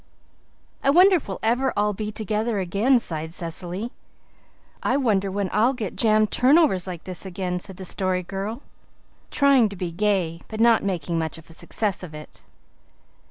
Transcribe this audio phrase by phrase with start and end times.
[0.83, 3.91] "I wonder if we'll ever all be together again," sighed Cecily.
[4.81, 8.63] "I wonder when I'll get jam turnovers like this again," said the Story Girl,
[9.29, 12.41] trying to be gay but not making much of a success of it.